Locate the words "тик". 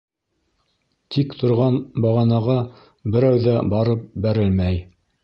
1.15-1.35